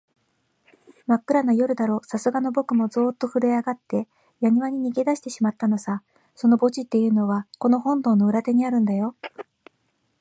[1.05, 4.07] まっくらな夜だろう、さすがのぼくもゾーッとふるえあがって、
[4.39, 6.01] やにわに逃げだしてしまったのさ。
[6.33, 9.15] その墓地っていうのは、この本堂の裏手にあるんだよ。